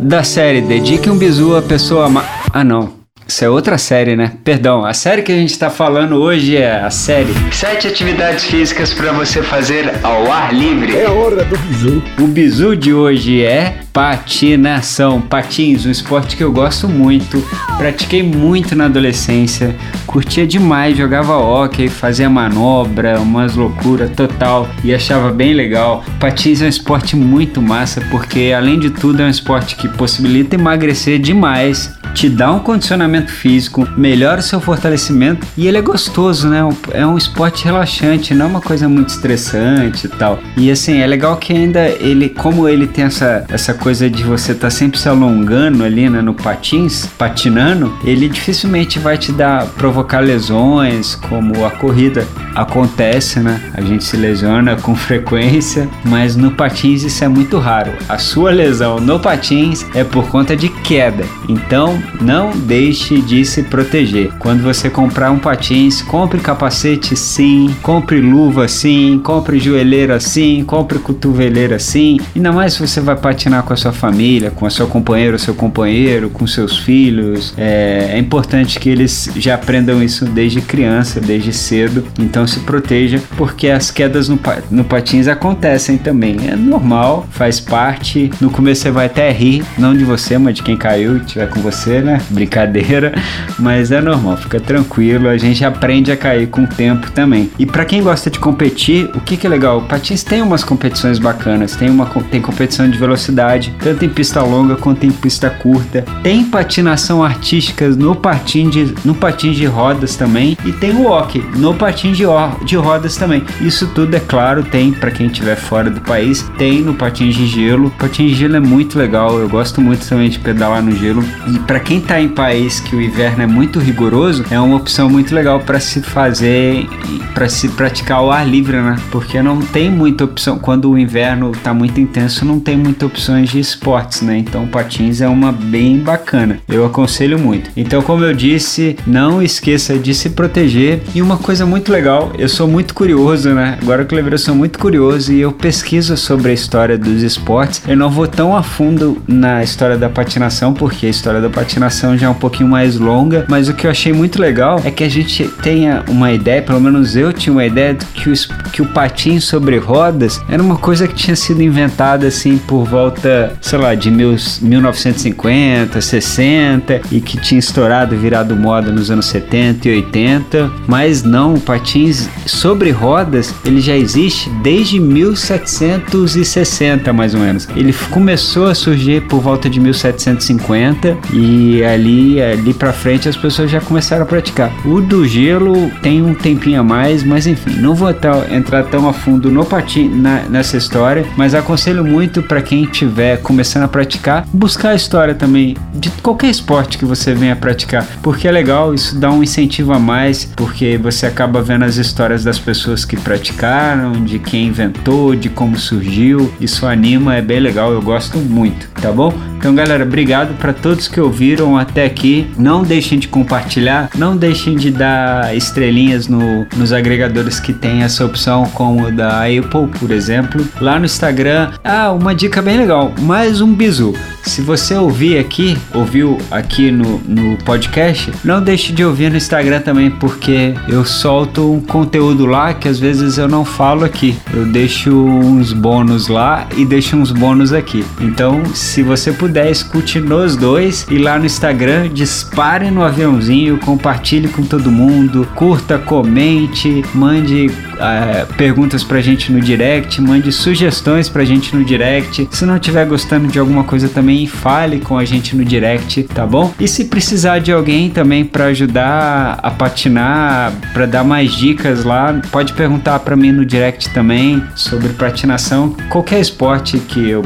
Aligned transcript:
Da 0.00 0.22
série 0.22 0.60
Dedique 0.60 1.10
um 1.10 1.16
Bizu 1.16 1.56
à 1.56 1.62
Pessoa... 1.62 2.08
Ma... 2.08 2.24
Ah, 2.52 2.62
não. 2.62 2.95
Isso 3.28 3.44
é 3.44 3.50
outra 3.50 3.76
série, 3.76 4.14
né? 4.14 4.32
Perdão, 4.44 4.84
a 4.84 4.94
série 4.94 5.20
que 5.22 5.32
a 5.32 5.36
gente 5.36 5.50
está 5.50 5.68
falando 5.68 6.14
hoje 6.14 6.56
é 6.56 6.80
a 6.80 6.90
série 6.90 7.34
Sete 7.50 7.88
atividades 7.88 8.44
físicas 8.44 8.94
para 8.94 9.10
você 9.10 9.42
fazer 9.42 9.92
ao 10.04 10.30
ar 10.30 10.54
livre. 10.54 10.94
É 10.94 11.06
a 11.06 11.10
hora 11.10 11.44
do 11.44 11.58
bizu. 11.58 12.02
O 12.20 12.26
bizu 12.28 12.76
de 12.76 12.94
hoje 12.94 13.42
é 13.42 13.78
patinação, 13.92 15.20
patins, 15.20 15.86
um 15.86 15.90
esporte 15.90 16.36
que 16.36 16.44
eu 16.44 16.52
gosto 16.52 16.88
muito. 16.88 17.42
Pratiquei 17.76 18.22
muito 18.22 18.76
na 18.76 18.84
adolescência, 18.84 19.74
curtia 20.06 20.46
demais, 20.46 20.96
jogava 20.96 21.36
hockey, 21.36 21.88
fazia 21.88 22.30
manobra, 22.30 23.18
umas 23.18 23.56
loucuras 23.56 24.10
total 24.10 24.68
e 24.84 24.94
achava 24.94 25.32
bem 25.32 25.52
legal. 25.52 26.04
Patins 26.20 26.62
é 26.62 26.66
um 26.66 26.68
esporte 26.68 27.16
muito 27.16 27.60
massa 27.60 28.00
porque 28.10 28.54
além 28.56 28.78
de 28.78 28.90
tudo 28.90 29.22
é 29.22 29.24
um 29.24 29.30
esporte 29.30 29.74
que 29.74 29.88
possibilita 29.88 30.54
emagrecer 30.54 31.18
demais 31.18 31.96
te 32.16 32.30
dá 32.30 32.50
um 32.50 32.60
condicionamento 32.60 33.15
físico, 33.22 33.86
melhora 33.96 34.40
o 34.40 34.42
seu 34.42 34.60
fortalecimento 34.60 35.46
e 35.56 35.66
ele 35.66 35.78
é 35.78 35.82
gostoso, 35.82 36.48
né? 36.48 36.60
É 36.92 37.06
um 37.06 37.16
esporte 37.16 37.64
relaxante, 37.64 38.34
não 38.34 38.46
é 38.46 38.48
uma 38.48 38.60
coisa 38.60 38.88
muito 38.88 39.10
estressante 39.10 40.06
e 40.06 40.08
tal. 40.10 40.38
E 40.56 40.70
assim, 40.70 40.98
é 40.98 41.06
legal 41.06 41.36
que 41.36 41.52
ainda 41.52 41.88
ele, 41.88 42.28
como 42.28 42.68
ele 42.68 42.86
tem 42.86 43.04
essa, 43.04 43.44
essa 43.48 43.74
coisa 43.74 44.08
de 44.10 44.22
você 44.22 44.52
estar 44.52 44.66
tá 44.66 44.70
sempre 44.70 44.98
se 44.98 45.08
alongando 45.08 45.84
ali 45.84 46.08
né, 46.08 46.20
no 46.20 46.34
patins, 46.34 47.06
patinando, 47.18 47.96
ele 48.04 48.28
dificilmente 48.28 48.98
vai 48.98 49.16
te 49.16 49.32
dar, 49.32 49.66
provocar 49.66 50.20
lesões, 50.20 51.14
como 51.14 51.64
a 51.64 51.70
corrida 51.70 52.26
acontece, 52.56 53.40
né? 53.40 53.60
A 53.74 53.80
gente 53.80 54.04
se 54.04 54.16
lesiona 54.16 54.76
com 54.76 54.94
frequência, 54.96 55.88
mas 56.04 56.36
no 56.36 56.50
patins 56.50 57.02
isso 57.02 57.24
é 57.24 57.28
muito 57.28 57.58
raro. 57.58 57.92
A 58.08 58.18
sua 58.18 58.50
lesão 58.50 58.98
no 58.98 59.20
patins 59.20 59.86
é 59.94 60.04
por 60.04 60.28
conta 60.28 60.56
de 60.56 60.68
queda. 60.68 61.24
Então, 61.48 62.00
não 62.20 62.50
deixe 62.50 63.20
de 63.20 63.44
se 63.44 63.62
proteger. 63.62 64.32
Quando 64.38 64.62
você 64.62 64.90
comprar 64.90 65.30
um 65.30 65.38
patins, 65.38 66.02
compre 66.02 66.40
capacete 66.40 67.16
sim, 67.16 67.74
compre 67.82 68.20
luva 68.20 68.68
sim, 68.68 69.20
compre 69.22 69.58
joelheira 69.58 70.18
sim, 70.20 70.64
compre 70.64 70.98
cotoveleira 70.98 71.78
sim. 71.78 72.18
Ainda 72.34 72.52
mais 72.52 72.74
se 72.74 72.80
você 72.80 73.00
vai 73.00 73.16
patinar 73.16 73.62
com 73.62 73.72
a 73.72 73.76
sua 73.76 73.92
família, 73.92 74.50
com 74.50 74.66
a 74.66 74.70
sua 74.70 74.86
companheira 74.86 75.36
seu 75.38 75.54
companheiro, 75.54 76.30
com 76.30 76.46
seus 76.46 76.78
filhos. 76.78 77.54
É, 77.56 78.10
é 78.12 78.18
importante 78.18 78.78
que 78.78 78.88
eles 78.88 79.30
já 79.36 79.54
aprendam 79.54 80.02
isso 80.02 80.24
desde 80.24 80.60
criança, 80.60 81.20
desde 81.20 81.52
cedo. 81.52 82.04
Então 82.18 82.45
se 82.46 82.60
proteja, 82.60 83.20
porque 83.36 83.68
as 83.68 83.90
quedas 83.90 84.28
no, 84.28 84.38
no 84.70 84.84
patins 84.84 85.28
acontecem 85.28 85.98
também. 85.98 86.36
É 86.48 86.56
normal, 86.56 87.26
faz 87.30 87.60
parte. 87.60 88.30
No 88.40 88.50
começo 88.50 88.82
você 88.82 88.90
vai 88.90 89.06
até 89.06 89.30
rir, 89.30 89.64
não 89.78 89.96
de 89.96 90.04
você, 90.04 90.38
mas 90.38 90.54
de 90.54 90.62
quem 90.62 90.76
caiu, 90.76 91.16
estiver 91.16 91.48
com 91.48 91.60
você 91.60 91.96
né? 92.00 92.20
Brincadeira, 92.30 93.12
mas 93.58 93.90
é 93.92 94.00
normal, 94.00 94.36
fica 94.36 94.60
tranquilo, 94.60 95.28
a 95.28 95.36
gente 95.36 95.64
aprende 95.64 96.10
a 96.10 96.16
cair 96.16 96.48
com 96.48 96.62
o 96.62 96.66
tempo 96.66 97.10
também. 97.10 97.50
E 97.58 97.66
para 97.66 97.84
quem 97.84 98.02
gosta 98.02 98.30
de 98.30 98.38
competir, 98.38 99.10
o 99.14 99.20
que, 99.20 99.36
que 99.36 99.46
é 99.46 99.50
legal? 99.50 99.78
O 99.78 99.82
patins 99.82 100.22
tem 100.22 100.42
umas 100.42 100.64
competições 100.64 101.18
bacanas, 101.18 101.76
tem 101.76 101.90
uma 101.90 102.06
tem 102.30 102.40
competição 102.40 102.88
de 102.88 102.98
velocidade, 102.98 103.74
tanto 103.80 104.04
em 104.04 104.08
pista 104.08 104.42
longa 104.42 104.76
quanto 104.76 105.04
em 105.04 105.10
pista 105.10 105.50
curta. 105.50 106.04
Tem 106.22 106.44
patinação 106.44 107.22
artística 107.22 107.88
no 107.88 108.14
patins 108.14 108.70
de, 108.70 108.94
no 109.04 109.14
patins 109.14 109.56
de 109.56 109.66
rodas 109.66 110.16
também 110.16 110.56
e 110.64 110.72
tem 110.72 110.92
o 110.92 111.06
hockey 111.06 111.44
no 111.56 111.74
patins 111.74 112.16
de, 112.16 112.24
de 112.64 112.76
rodas 112.76 113.16
também. 113.16 113.42
Isso 113.60 113.86
tudo 113.88 114.14
é 114.14 114.20
claro, 114.20 114.62
tem 114.62 114.92
para 114.92 115.10
quem 115.10 115.26
estiver 115.26 115.56
fora 115.56 115.90
do 115.90 116.00
país, 116.00 116.42
tem 116.58 116.82
no 116.82 116.94
patins 116.94 117.34
de 117.34 117.46
gelo. 117.46 117.90
Patins 117.98 118.32
de 118.32 118.36
gelo 118.36 118.56
é 118.56 118.60
muito 118.60 118.98
legal, 118.98 119.38
eu 119.38 119.48
gosto 119.48 119.80
muito 119.80 120.06
também 120.08 120.28
de 120.28 120.38
pedalar 120.38 120.82
no 120.82 120.92
gelo. 120.92 121.24
E 121.48 121.58
para 121.60 121.80
quem 121.80 121.98
está 121.98 122.20
em 122.20 122.28
país 122.28 122.80
que 122.80 122.94
o 122.94 123.00
inverno 123.00 123.42
é 123.42 123.46
muito 123.46 123.78
rigoroso, 123.78 124.44
é 124.50 124.58
uma 124.58 124.76
opção 124.76 125.08
muito 125.08 125.34
legal 125.34 125.60
para 125.60 125.80
se 125.80 126.00
fazer, 126.02 126.86
para 127.34 127.48
se 127.48 127.68
praticar 127.68 128.18
ao 128.18 128.30
ar 128.30 128.46
livre, 128.46 128.76
né? 128.76 128.96
Porque 129.10 129.40
não 129.42 129.60
tem 129.60 129.90
muita 129.90 130.24
opção, 130.24 130.58
quando 130.58 130.90
o 130.90 130.98
inverno 130.98 131.50
está 131.52 131.72
muito 131.72 132.00
intenso, 132.00 132.44
não 132.44 132.60
tem 132.60 132.76
muitas 132.76 133.08
opções 133.08 133.50
de 133.50 133.58
esportes, 133.58 134.22
né? 134.22 134.38
Então, 134.38 134.66
patins 134.66 135.20
é 135.20 135.28
uma 135.28 135.52
bem 135.52 135.98
bacana. 135.98 136.58
Eu 136.68 136.84
aconselho 136.84 137.38
muito. 137.38 137.70
Então, 137.76 138.02
como 138.02 138.24
eu 138.24 138.34
disse, 138.34 138.96
não 139.06 139.42
esqueça 139.42 139.98
de 139.98 140.14
se 140.14 140.30
proteger. 140.30 141.02
E 141.14 141.22
uma 141.22 141.36
coisa 141.36 141.66
muito 141.66 141.90
legal, 141.90 142.25
eu 142.38 142.48
sou 142.48 142.66
muito 142.66 142.94
curioso, 142.94 143.50
né? 143.50 143.78
Agora 143.80 144.04
que 144.04 144.14
eu 144.14 144.26
eu 144.26 144.38
sou 144.38 144.54
muito 144.54 144.78
curioso 144.78 145.32
e 145.32 145.40
eu 145.40 145.52
pesquiso 145.52 146.16
sobre 146.16 146.50
a 146.50 146.54
história 146.54 146.98
dos 146.98 147.22
esportes. 147.22 147.82
Eu 147.86 147.96
não 147.96 148.10
vou 148.10 148.26
tão 148.26 148.56
a 148.56 148.62
fundo 148.62 149.22
na 149.26 149.62
história 149.62 149.96
da 149.96 150.08
patinação, 150.08 150.74
porque 150.74 151.06
a 151.06 151.08
história 151.08 151.40
da 151.40 151.48
patinação 151.48 152.16
já 152.16 152.26
é 152.26 152.30
um 152.30 152.34
pouquinho 152.34 152.68
mais 152.68 152.96
longa, 152.96 153.46
mas 153.48 153.68
o 153.68 153.74
que 153.74 153.86
eu 153.86 153.90
achei 153.90 154.12
muito 154.12 154.40
legal 154.40 154.80
é 154.84 154.90
que 154.90 155.04
a 155.04 155.08
gente 155.08 155.48
tenha 155.62 156.04
uma 156.08 156.32
ideia, 156.32 156.62
pelo 156.62 156.80
menos 156.80 157.16
eu 157.16 157.32
tinha 157.32 157.52
uma 157.52 157.64
ideia 157.64 157.94
de 157.94 158.04
que, 158.06 158.32
que 158.72 158.82
o 158.82 158.86
patins 158.86 159.44
sobre 159.44 159.78
rodas 159.78 160.40
era 160.48 160.62
uma 160.62 160.76
coisa 160.76 161.06
que 161.06 161.14
tinha 161.14 161.36
sido 161.36 161.62
inventada 161.62 162.26
assim 162.26 162.58
por 162.58 162.84
volta, 162.84 163.52
sei 163.60 163.78
lá, 163.78 163.94
de 163.94 164.10
mil, 164.10 164.36
1950, 164.60 166.00
60 166.00 167.00
e 167.10 167.20
que 167.20 167.36
tinha 167.38 167.58
estourado, 167.58 168.16
virado 168.16 168.56
moda 168.56 168.90
nos 168.90 169.10
anos 169.10 169.26
70 169.26 169.88
e 169.88 169.96
80, 169.96 170.70
mas 170.86 171.22
não, 171.22 171.54
o 171.54 171.60
patins 171.60 172.15
sobre 172.46 172.90
rodas 172.90 173.54
ele 173.64 173.80
já 173.80 173.96
existe 173.96 174.50
desde 174.62 175.00
1760 175.00 177.12
mais 177.12 177.34
ou 177.34 177.40
menos. 177.40 177.66
Ele 177.74 177.92
começou 178.10 178.66
a 178.66 178.74
surgir 178.74 179.22
por 179.22 179.40
volta 179.40 179.68
de 179.68 179.80
1750 179.80 181.18
e 181.32 181.82
ali, 181.84 182.40
ali 182.40 182.72
pra 182.72 182.92
frente 182.92 183.28
as 183.28 183.36
pessoas 183.36 183.68
já 183.70 183.80
começaram 183.80 184.22
a 184.22 184.26
praticar. 184.26 184.72
O 184.84 185.00
do 185.00 185.26
gelo 185.26 185.90
tem 186.02 186.22
um 186.22 186.34
tempinho 186.34 186.80
a 186.80 186.84
mais, 186.84 187.24
mas 187.24 187.46
enfim, 187.46 187.80
não 187.80 187.94
vou 187.94 188.10
entrar 188.10 188.84
tão 188.84 189.08
a 189.08 189.12
fundo 189.12 189.50
no 189.50 189.64
patin, 189.64 190.08
na, 190.08 190.42
nessa 190.42 190.76
história, 190.76 191.26
mas 191.36 191.54
aconselho 191.54 192.04
muito 192.04 192.42
para 192.42 192.62
quem 192.62 192.84
estiver 192.84 193.38
começando 193.38 193.84
a 193.84 193.88
praticar, 193.88 194.46
buscar 194.52 194.90
a 194.90 194.94
história 194.94 195.34
também 195.34 195.76
de 195.94 196.10
qualquer 196.22 196.50
esporte 196.50 196.98
que 196.98 197.04
você 197.04 197.34
venha 197.34 197.56
praticar, 197.56 198.06
porque 198.22 198.46
é 198.46 198.50
legal, 198.50 198.94
isso 198.94 199.18
dá 199.18 199.30
um 199.30 199.42
incentivo 199.42 199.92
a 199.92 199.98
mais, 199.98 200.44
porque 200.56 200.98
você 200.98 201.26
acaba 201.26 201.62
vendo 201.62 201.84
as 201.84 201.95
histórias 201.98 202.44
das 202.44 202.58
pessoas 202.58 203.04
que 203.04 203.16
praticaram, 203.16 204.12
de 204.24 204.38
quem 204.38 204.68
inventou, 204.68 205.34
de 205.34 205.48
como 205.48 205.76
surgiu, 205.76 206.52
isso 206.60 206.86
anima, 206.86 207.36
é 207.36 207.42
bem 207.42 207.60
legal, 207.60 207.92
eu 207.92 208.02
gosto 208.02 208.38
muito, 208.38 208.88
tá 209.00 209.12
bom? 209.12 209.32
Então, 209.58 209.74
galera, 209.74 210.04
obrigado 210.04 210.54
para 210.58 210.72
todos 210.72 211.08
que 211.08 211.20
ouviram 211.20 211.76
até 211.76 212.04
aqui. 212.04 212.48
Não 212.58 212.82
deixem 212.82 213.18
de 213.18 213.26
compartilhar, 213.26 214.10
não 214.14 214.36
deixem 214.36 214.76
de 214.76 214.90
dar 214.90 215.56
estrelinhas 215.56 216.28
no, 216.28 216.66
nos 216.76 216.92
agregadores 216.92 217.58
que 217.58 217.72
tem 217.72 218.02
essa 218.02 218.24
opção, 218.24 218.64
como 218.66 219.06
o 219.06 219.12
da 219.12 219.44
Apple, 219.44 219.88
por 219.98 220.10
exemplo. 220.10 220.64
Lá 220.80 220.98
no 220.98 221.06
Instagram, 221.06 221.70
ah, 221.82 222.12
uma 222.12 222.34
dica 222.34 222.60
bem 222.60 222.76
legal, 222.76 223.12
mais 223.22 223.60
um 223.60 223.74
bizu. 223.74 224.14
Se 224.42 224.60
você 224.60 224.94
ouvir 224.94 225.38
aqui, 225.38 225.76
ouviu 225.92 226.38
aqui 226.50 226.92
no, 226.92 227.18
no 227.26 227.56
podcast, 227.64 228.30
não 228.44 228.62
deixe 228.62 228.92
de 228.92 229.04
ouvir 229.04 229.30
no 229.30 229.36
Instagram 229.36 229.80
também, 229.80 230.10
porque 230.10 230.74
eu 230.88 231.04
solto 231.04 231.72
um 231.72 231.80
conteúdo 231.80 232.46
lá 232.46 232.72
que 232.72 232.86
às 232.86 233.00
vezes 233.00 233.38
eu 233.38 233.48
não 233.48 233.64
falo 233.64 234.04
aqui. 234.04 234.38
Eu 234.54 234.64
deixo 234.66 235.10
uns 235.10 235.72
bônus 235.72 236.28
lá 236.28 236.68
e 236.76 236.84
deixo 236.84 237.16
uns 237.16 237.32
bônus 237.32 237.72
aqui. 237.72 238.04
Então, 238.20 238.64
se 238.72 239.02
você 239.02 239.32
puder, 239.32 239.45
escute 239.70 240.20
nos 240.20 240.56
dois 240.56 241.06
e 241.10 241.18
lá 241.18 241.38
no 241.38 241.46
Instagram, 241.46 242.08
dispare 242.08 242.90
no 242.90 243.02
aviãozinho, 243.02 243.78
compartilhe 243.78 244.48
com 244.48 244.62
todo 244.62 244.90
mundo, 244.90 245.46
curta, 245.54 245.98
comente, 245.98 247.04
mande 247.14 247.66
uh, 247.66 248.54
perguntas 248.54 249.02
pra 249.02 249.20
gente 249.20 249.52
no 249.52 249.60
direct, 249.60 250.20
mande 250.20 250.52
sugestões 250.52 251.28
pra 251.28 251.44
gente 251.44 251.74
no 251.74 251.84
direct. 251.84 252.48
Se 252.50 252.64
não 252.64 252.76
estiver 252.76 253.06
gostando 253.06 253.48
de 253.48 253.58
alguma 253.58 253.84
coisa 253.84 254.08
também, 254.08 254.46
fale 254.46 255.00
com 255.00 255.18
a 255.18 255.24
gente 255.24 255.56
no 255.56 255.64
direct, 255.64 256.22
tá 256.24 256.46
bom? 256.46 256.72
E 256.78 256.86
se 256.86 257.06
precisar 257.06 257.58
de 257.58 257.72
alguém 257.72 258.10
também 258.10 258.44
para 258.44 258.66
ajudar 258.66 259.58
a 259.62 259.70
patinar, 259.70 260.72
para 260.92 261.06
dar 261.06 261.24
mais 261.24 261.52
dicas 261.52 262.04
lá, 262.04 262.40
pode 262.50 262.72
perguntar 262.72 263.18
para 263.20 263.36
mim 263.36 263.52
no 263.52 263.64
direct 263.64 264.10
também 264.10 264.62
sobre 264.74 265.10
patinação, 265.10 265.94
qualquer 266.10 266.40
esporte 266.40 266.98
que 266.98 267.28
eu 267.28 267.42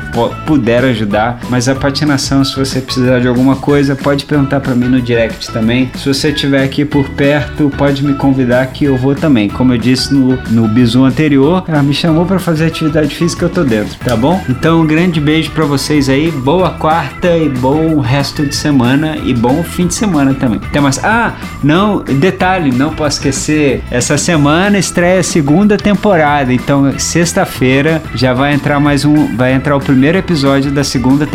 puder 0.47 0.85
ajudar, 0.85 1.41
mas 1.49 1.69
a 1.69 1.75
se 2.45 2.57
você 2.57 2.81
precisar 2.81 3.21
de 3.21 3.29
alguma 3.29 3.57
coisa, 3.57 3.95
pode 3.95 4.25
perguntar 4.25 4.61
para 4.61 4.75
mim 4.75 4.87
no 4.87 5.01
direct 5.01 5.53
também. 5.53 5.91
Se 5.97 6.07
você 6.07 6.31
estiver 6.31 6.63
aqui 6.63 6.85
por 6.85 7.09
perto, 7.11 7.71
pode 7.77 8.05
me 8.05 8.15
convidar 8.15 8.67
que 8.67 8.85
eu 8.85 8.97
vou 8.97 9.15
também. 9.15 9.49
Como 9.49 9.73
eu 9.73 9.79
disse 9.79 10.13
no 10.13 10.31
no 10.51 10.69
bizu 10.69 11.05
anterior, 11.05 11.65
ela 11.67 11.83
me 11.83 11.95
chamou 11.95 12.25
para 12.27 12.39
fazer 12.39 12.67
atividade 12.67 13.15
física, 13.15 13.45
eu 13.45 13.49
tô 13.49 13.65
dentro, 13.65 13.97
tá 13.99 14.17
bom? 14.17 14.43
Então, 14.49 14.81
um 14.81 14.87
grande 14.87 15.21
beijo 15.21 15.51
para 15.51 15.65
vocês 15.65 16.09
aí, 16.09 16.31
boa 16.31 16.71
quarta 16.71 17.37
e 17.37 17.49
bom 17.49 18.01
resto 18.01 18.45
de 18.45 18.55
semana 18.55 19.17
e 19.25 19.35
bom 19.35 19.63
fim 19.63 19.87
de 19.87 19.95
semana 19.95 20.35
também. 20.35 20.61
Até 20.63 20.81
mais. 20.81 21.03
Ah, 21.05 21.35
não, 21.63 22.03
detalhe, 22.03 22.71
não 22.73 22.95
posso 22.95 23.19
esquecer. 23.19 23.83
Essa 23.91 24.17
semana 24.17 24.79
estreia 24.79 25.21
a 25.21 25.25
segunda 25.25 25.77
temporada. 25.77 26.53
Então, 26.53 26.99
sexta-feira 26.99 28.03
já 28.15 28.33
vai 28.35 28.55
entrar 28.55 28.81
mais 28.81 29.05
um. 29.05 29.37
Vai 29.37 29.53
entrar 29.53 29.77
o 29.77 29.81
primeiro 29.81 30.19
episódio 30.19 30.71
da 30.71 30.85
segunda 30.85 31.27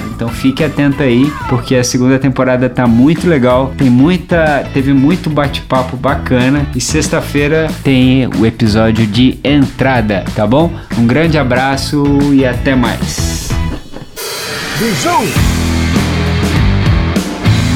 temporada. 0.00 0.14
Então 0.14 0.28
fique 0.28 0.64
atento 0.64 1.02
aí, 1.02 1.30
porque 1.48 1.76
a 1.76 1.84
segunda 1.84 2.18
temporada 2.18 2.68
tá 2.68 2.86
muito 2.86 3.28
legal. 3.28 3.72
Tem 3.76 3.90
muita. 3.90 4.64
Teve 4.72 4.92
muito 4.92 5.28
bate-papo 5.30 5.96
bacana. 5.96 6.66
E 6.74 6.80
sexta-feira 6.80 7.68
tem 7.84 8.26
o 8.26 8.46
episódio 8.46 9.06
de 9.06 9.38
entrada, 9.44 10.24
tá 10.34 10.46
bom? 10.46 10.72
Um 10.98 11.06
grande 11.06 11.38
abraço 11.38 12.04
e 12.32 12.44
até 12.44 12.74
mais. 12.74 13.50
Bijou! 14.78 15.22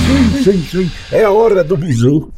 Sim, 0.07 0.43
sim, 0.43 0.67
sim. 0.71 0.91
É 1.13 1.25
a 1.25 1.31
hora 1.31 1.63
do 1.63 1.77
bijou. 1.77 2.31